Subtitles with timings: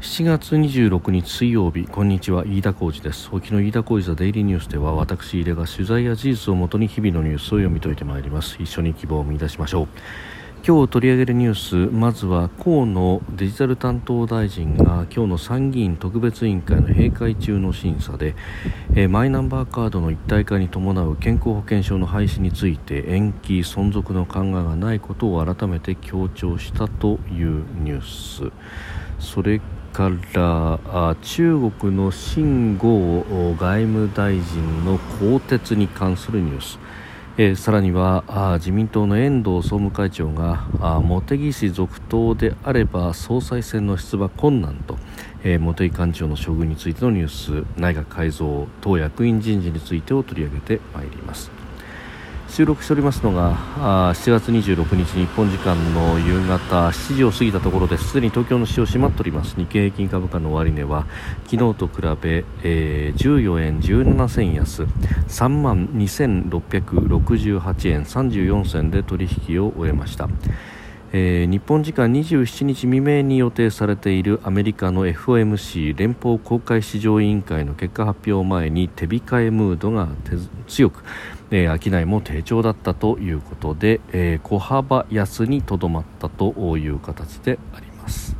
[0.00, 3.28] 7月26日水曜日こんにちは飯田浩二です。
[3.32, 8.56] 沖の飯田浩二ザデイリーニュースでは私飯田が取材や事実をもとに日々のニュースを読み解いてまいります。
[8.58, 9.88] 一緒に希望を見出しましょう。
[10.66, 11.54] 今日取り上げるニュー
[11.88, 18.34] スまずは河野デジタル担当大臣が今日の参議院特別委員会の閉会中の審査で、
[18.94, 28.50] えマイナンバーカードの一体化に伴う健康保険証の廃止について延期存続の考えがないことを改めて強調したというニュース。
[29.18, 29.60] それ
[29.92, 33.24] から中国の秦剛
[33.58, 36.78] 外務大臣の更迭に関するニュース、
[37.36, 40.66] えー、さらには自民党の遠藤総務会長が
[41.02, 44.96] 茂木氏続投であれば総裁選の出馬困難と、
[45.42, 51.59] えー、茂木幹事長の処遇についてのニュース内閣改造党役員人事についてを取り上げてまいります。
[52.50, 58.14] 収録しておりますのがあ7月26日日本時間の夕方7時を過ぎたところです。
[58.14, 59.54] でに東京の市場閉まっております。
[59.54, 61.06] 日経平均株価の終値は
[61.44, 64.82] 昨日と比べ、えー、14円17銭安。
[64.82, 70.28] 3万2668円34銭で取引を終えました。
[71.12, 80.08] えー、日本時間27日未明に予定されているアメリカの FOMC 連邦公開市場委員会の結果発表前に手控えムードが
[80.68, 81.02] 強く、
[81.52, 88.36] えー、商いも低調だったということで、えー、小幅安にとどまったという形であります、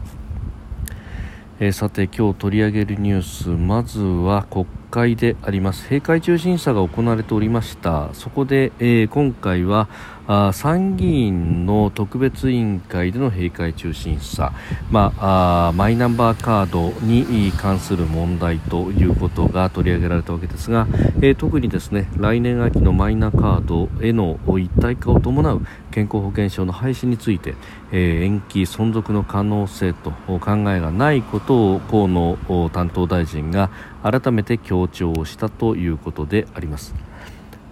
[1.58, 5.84] えー、さて今日取り上げるニュースまずは国会であります。
[5.84, 8.10] 閉会中審査が行われておりました。
[8.12, 9.88] そこで、えー、今回は
[10.33, 14.52] あ参議院の特別委員会での閉会中審査、
[14.88, 27.56] まあ、あマイナンバーカードに関する問題ということが取り上げられたわけですが、えー、特にですね来年秋のマイナカードへの一体化を伴う健康保険証の廃止について、
[27.91, 30.38] えー、延期存続の可能性と考
[30.70, 33.70] えがないことを河野担当大臣が
[34.02, 36.94] 改めて強調したということであります。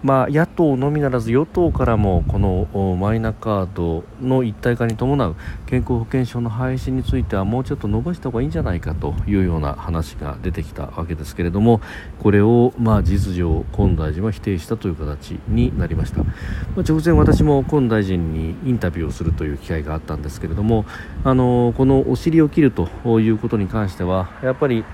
[0.01, 5.35] まあ、野党のみならず与党からもこのマイナカードの一体化に伴う
[5.65, 11.81] 健康保険証の廃止についてはもうちょっと伸ばした方がいいんじゃないかというような話が出てきたわけですけれども
[12.19, 16.33] これをまあ実上河野大臣は否定したという形になりました、ま
[16.77, 20.85] あ、直前私も河野大臣にインタビューをするという機会があったんですけれども
[21.25, 22.87] あのこのお尻を切ると
[23.19, 24.85] いうことに関してはやっぱり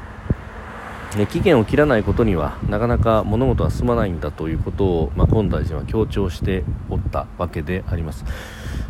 [1.16, 8.26] ね、期限を切らないことにはなかなか物事は進まないんだということを、まあ、今大臣は強調しておったわけであります。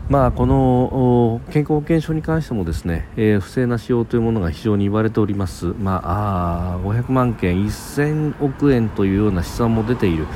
[0.10, 10.28] まあ、この健康保険証に関してもですね、えー、不正な使用というものが非常に言われております、まあ、あ500万件1000億円というような試算も出ている。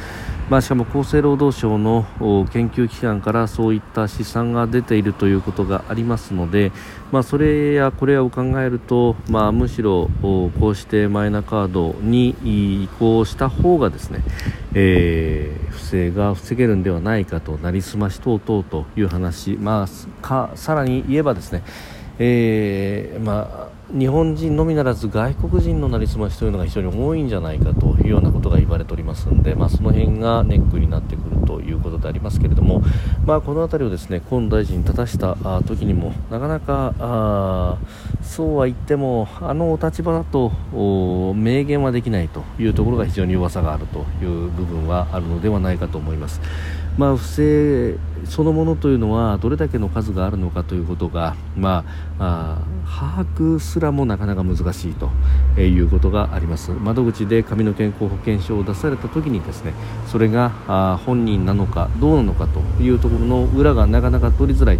[0.50, 2.08] まあ、しかも厚生労働省の
[2.52, 6.72] 研究機関からそういった試算が出ているということがありますので、
[7.12, 12.30] まあ、それやこれを考えると、まあ、むしろこうしてマイナカードに
[12.84, 14.24] 移行した方がですね、
[14.74, 21.64] えー、不正が防げるんではないかとなりすまし等々という話、まあ、かさらに言えばですね、
[22.18, 32.84] えーまあ日本人のみならず外国人のなりすましというのが非常に多いんじゃないかというようなことが言われておりますので、まあ、その辺がネックになってくるということでありますけれども、
[33.26, 37.78] まあ、この辺りをですね河野大臣に立たした時にもなかなかあ
[38.22, 40.52] そうは言ってもあのお立場だと
[41.34, 46.40] 明言はできないというところが非常に弱さがあるという部分はあるのではないかと思います。
[47.00, 47.96] まあ、不正
[48.26, 51.86] そのものというのはどれだけの数があるのかということが、ま
[52.20, 55.10] あ、把握すらもなかなか難しいと
[55.62, 56.72] いうことがあります。
[56.72, 59.74] 窓口で紙の健康保険証を出された時にですね
[60.08, 64.80] それが本人なのかどうなのかというところの裏がなかなか取りづらい。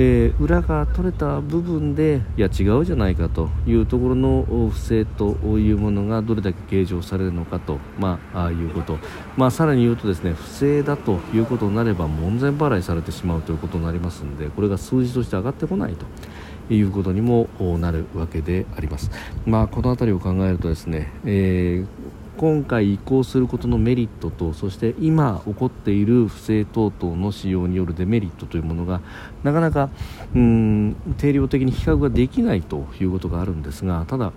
[0.00, 8.96] えー、裏が取れた部分でいや違うじゃないかというところの不正というものがどれだけ計上されるのかと、まあ、あいうこと、
[9.36, 16.06] まあ、さらに言うとですね不正だということになれば門前払いされてしまうということになりますのでこれが数字として上がってこないと。
[16.70, 19.10] いうことにもなるわけであります。
[19.46, 29.00] まあ、この辺りを考えるとですね、えー今回移行することのメリットとそして今起こっている不正等々の使用によるデメリットというものが
[29.42, 29.90] なかなか
[30.36, 34.32] うん定量的に比較ができないということがあるんですがただ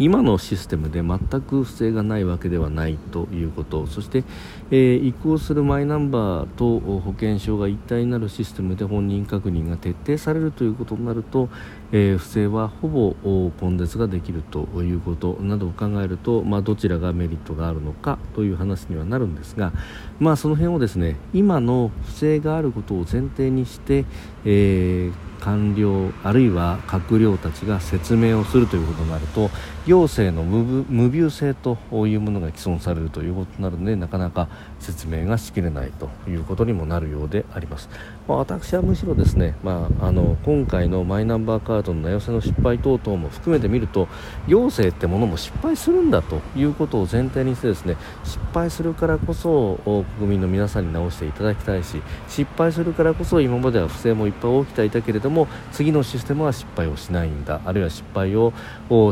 [0.00, 3.86] 今のシステムで全く不正がないわけではないということ。
[3.86, 4.24] そして、
[4.70, 11.50] えー、移行するマイナンバーと保険証が一体になるシステムで本人確認が徹底されるということになると、
[11.92, 13.14] えー、不正はほぼ
[13.60, 19.70] 根絶ができるということなどを考えると、まあ、どちらがメリットがあるのかという話にはなるんですが、
[20.18, 24.06] まあ、その辺をですね今の不正があることを前提にして、
[24.46, 29.50] えー官僚あるいは閣僚たちが説明をするということになると
[29.86, 34.48] 行政の無病性というものが既存されるということになるのでなかなか
[34.78, 37.88] 説明がしきれないということにもなるようであります、
[38.28, 44.08] まあ、私はむしろですね、まあ、あの今回のマイナンバーカードの名寄せの失敗等々も含めてみると
[44.46, 49.80] 行政ってものも失敗するんだということを前提にしてですね失敗するからこそ
[50.18, 58.52] 国民の皆さんに直していただきたいし失敗するからこそ今までは不正もいっぱい起きていたけれどもも次のシステムは失敗をしないんだあるいは失敗を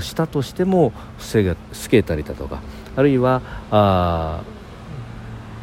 [0.01, 1.43] したとしても防
[1.91, 2.61] げたりだとか
[2.97, 4.43] あるいはあ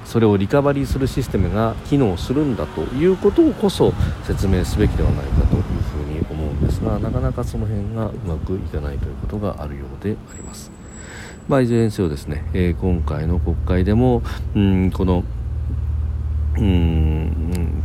[0.05, 3.93] それをリカバリーするシステムが機能するんだということをこそ
[4.23, 10.71] 説明すべきではないかというふうに思うんですがなかなかその辺がうまくいかないということがあるようであります。
[11.47, 14.23] まあ、いずれにせよですね、えー、今回の国会でも、
[14.55, 15.23] うん、この
[16.57, 17.14] うん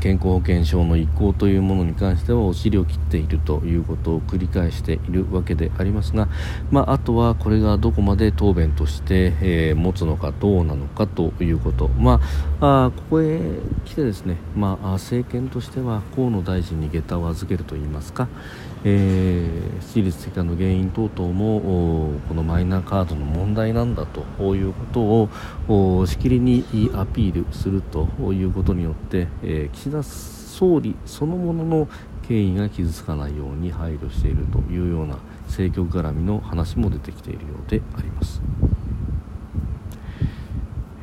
[0.01, 6.29] 健康保険証の移行というものに関してはお尻を切っているということを繰り返しているわけでありますが、
[6.71, 12.21] まあ、あとはこれがどこまで答弁として、えー、持つのかどうなのかということ、ま
[12.61, 13.41] あ、あここへ
[13.85, 18.29] 来てですね、まあ、政権としては河野大臣に下駄を預けるといいますか、
[18.85, 25.29] えー、私立的の原因等々もこのマイナーカードの問題なんだというこ
[25.69, 31.89] とをしきりにアピールするということによって、えー、岸田総理そのものの
[32.27, 38.41] 経緯が傷つかないように配慮しているというような政局絡みの話も出てきているようであります。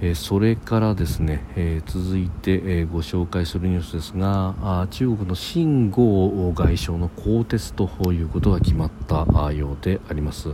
[0.02, 10.54] えそれからですね、え続いて、えご紹介するニュースですがあ中国の秦剛外相の更迭ということが決まったようであります、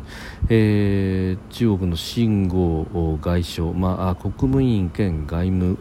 [0.50, 5.78] えー、中国の秦剛外相、まあ、国務委員兼外務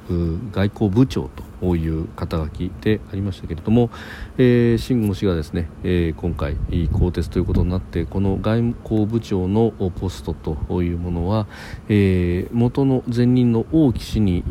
[0.50, 3.91] 外交部長とこういう肩書きでありましたけれども、
[4.37, 6.56] えー、慎吾氏がですね、えー、今回
[6.93, 11.47] 更迭ということになってこの外交部長のポストというものは、
[11.88, 14.43] えー、元の前任の王毅氏に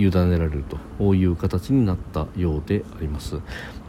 [0.00, 0.64] 委ねられる
[0.98, 3.40] という形になったようであります。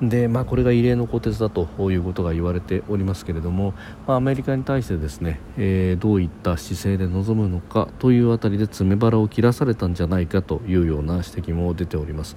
[0.02, 3.74] で、まあ、これが異例の更迭だということが言われておりますけれども、
[4.08, 12.36] まあ、アメリカに対してですね、えー、どういった姿勢で臨むのかというあたりで詰め腹を切らされたんじゃないかというような指摘も出ております、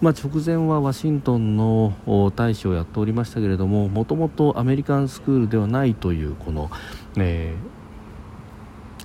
[0.00, 6.70] まあ、直前はワシントンの大使をやっておりましたけれどももともとアメリカンスクールではないというこの、
[7.18, 7.81] えー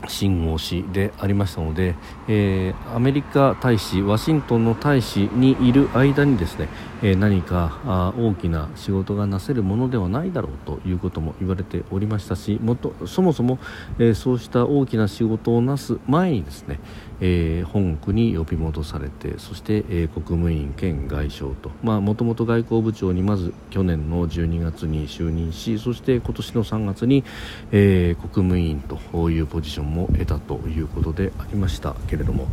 [0.08, 1.96] 信号氏でありましたので、
[2.28, 6.70] えー、アメリカ大使ワシントンの大使にいる間にですね、
[7.02, 13.58] えー、何かあ大きな仕事がなせるものではないだろうということも言われておりましたしもとそもそも、
[13.98, 16.80] えー、そうした大きな仕事をなす前にですね、
[17.20, 27.24] えー、本国に呼び戻されてそして、えー、国務委員兼外相ともともと外交部長にまず去年の12月に就任しそして今年の3月に、
[27.72, 32.48] えー、国務委員というポジションも得たということでありましたけれども、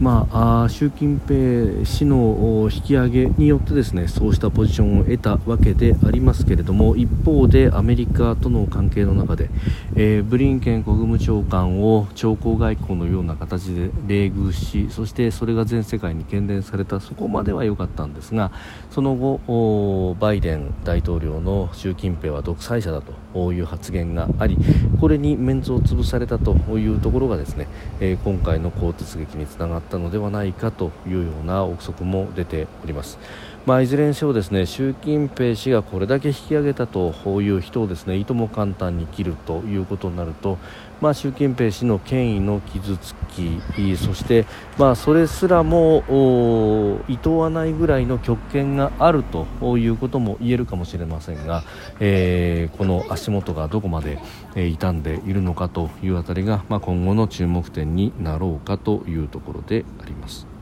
[0.00, 9.50] まあ、あ習近平氏の引き上げによってですねそうしたポジションを得たわけでありますけれども一方でアメリカとの関係の中で、
[9.96, 18.52] えー、ブリンケン国務長官を長江外交のような形で冷遇しそしてそれが全世界に喧伝されたそこまでは良かったんですが
[18.90, 24.56] その後バイデン大統領の習近平は独裁者だという発言があり
[25.00, 27.66] これにメンツを潰されたというところがですね、
[28.00, 33.18] え、今回の更迭劇につながったのではないかというような憶測も出ております。
[33.66, 40.58] まあ、いずれにせよですね習近平氏がこれだけ引き上げたという人をですねいとも簡単に切るということになると、
[41.00, 44.44] まあ、習近平氏の権威の傷つきそして、
[44.76, 49.46] まあ、それすらもいとわないぐらいの極権があると
[49.78, 51.64] いうことも言えるかもしれませんが、
[52.00, 54.18] えー、この足元がどこまで、
[54.56, 60.53] え傷んでいるのかというあたりが、まあ、今後の注目点になろうかというところであります。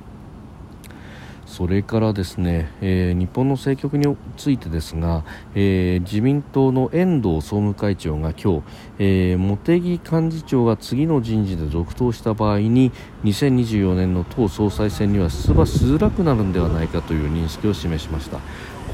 [1.53, 5.23] それからですね、えー、日本の政局についてですが、
[5.55, 8.63] えー、自民党の遠藤総務会長が今日、
[8.99, 12.91] えー、茂木幹事長が次の人事で続投した場合に
[13.25, 18.41] 2024年の党総裁選には出馬しづらくなるのではないかという認識を示しました。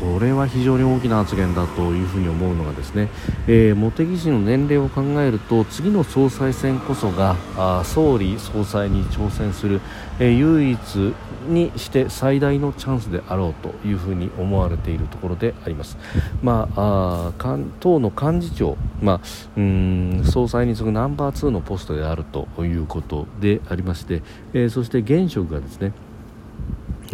[0.00, 3.08] これは非常に大きな発言だというふに思うのがですね、
[3.46, 9.80] えー、茂木氏の年齢を考えると次の総裁選こそがあ総理総裁に挑戦する、
[10.20, 11.14] えー、唯一
[11.48, 15.96] にして最大のチャンスであろうというふに思われているところであります。
[16.42, 19.20] まあ、あ党の幹事長、まあ、
[19.56, 25.92] うん総裁に次ぐナンバー2のポストであるということでありまして、えー、そして現職がですね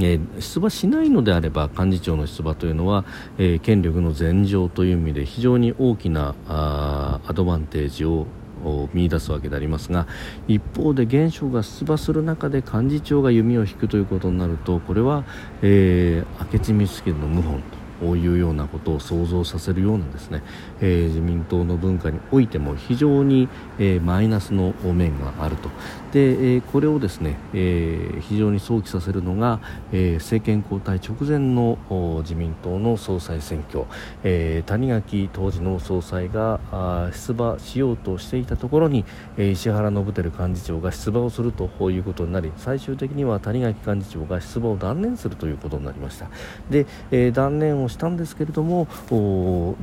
[0.00, 3.04] えー、出馬しないのであれば幹事長の出馬というのは、
[3.38, 8.26] えー、権力の前場という意味で非常に大きなアドバンテージを
[8.92, 10.06] 見出すわけでありますが
[10.48, 15.24] 一方で現象が出馬する中で幹事長が弓を引くということになるとこれは、
[15.62, 17.83] えー、明智光秀の謀反と。
[18.00, 20.42] こういうようなことを想像させるようなですね、
[20.80, 23.48] えー、自民党の文化においても非常に、
[23.78, 25.68] えー、マイナスの面があると。
[26.12, 29.60] で、えー、これをですね、え非常に想起させるのが、
[29.92, 31.76] え政権交代直前の
[32.22, 33.84] 自民党の総裁選挙、
[34.22, 39.04] え谷垣当時の総裁があ出馬しようとしていたところに、
[39.36, 46.28] え石原伸晃幹事長が出馬をするということになり最終的には谷垣幹事長が出馬を断念するということになりました。
[46.70, 48.86] で、え断念をしたんですけれども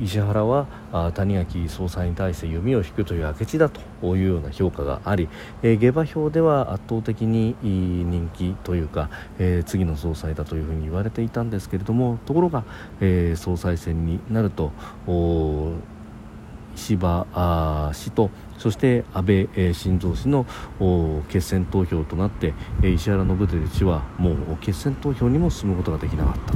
[0.00, 0.66] 石原は
[1.14, 3.80] 谷垣総裁に対して弓を引くという明智だと
[4.16, 5.28] いうような評価があり、
[5.62, 12.64] えー、下馬評では圧倒的に人気というか、えー、次の総裁だというふうに言われていたんですけれどもところが、
[13.00, 14.72] えー、総裁選になると
[16.82, 20.46] 石破氏とそして安倍晋三氏の
[21.28, 26.54] 決選投票となって石原伸晃氏はもう決選投票にも進むことができなかった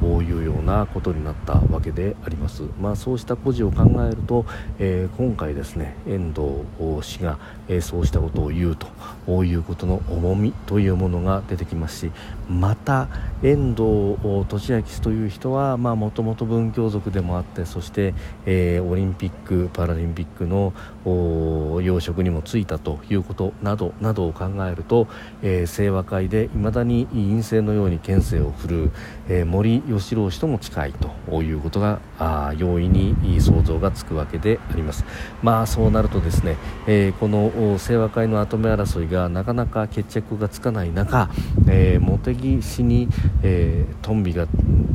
[0.00, 4.44] というようなことになったわけであります、まあ、そうした故事を考えると、
[4.80, 6.64] えー、今回ですね遠藤
[7.02, 7.38] 氏が、
[7.68, 12.12] えー、そうしたことを言うということの重みというものが出てきますし
[12.48, 13.08] また
[13.44, 18.12] 遠藤利明氏という人はもともと文教族でもあってそして、
[18.44, 20.72] えー、オリンピック・パラリンピックの
[21.04, 25.08] 養殖にもついたということなどなどを考えると、
[25.42, 28.90] えー、清和会でいまだに陰性のように県政を振るう、
[29.28, 30.92] えー、森喜朗氏とも近い
[31.28, 35.04] ということがあ容易に想像がつくわけであります。
[35.42, 36.56] まあそうなるとですね、
[36.86, 41.30] えー、この清和会の跡目争いがなかなか決着がつかない中、
[41.68, 43.08] えー、茂木氏に、
[43.42, 44.46] えー、トンビが、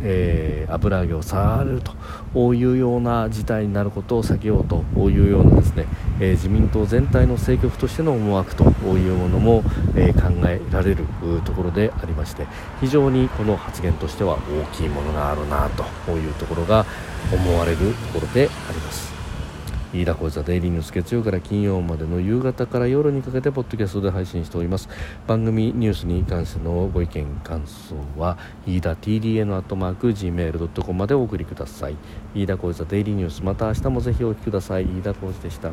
[0.01, 1.93] えー、油揚げを触られると
[2.33, 5.86] こういうような事態になることを避けようというようなですね、
[6.19, 8.63] え、自民党全体の政局としての思惑と
[8.98, 9.63] いうものも、
[9.95, 11.05] え、考えられる
[11.43, 12.45] ところでありまして
[12.79, 15.69] 非常にこの発言としては大きいものがあるな
[16.05, 16.86] というところが
[17.33, 19.18] 思われるところであります。
[19.91, 24.88] 飯田小座デイリーニュース月曜から金曜までの夕方から夜にかけてポッドキャストで配信しております。
[25.25, 31.96] 番組ニュースに関してのご意見感想は飯田 TDN アットマーク Gmail.com までお送りください。
[32.36, 34.84] 飯田小座デイリーニュースまた明日もぜひお聞きください。
[34.84, 35.72] 飯田浩司でした。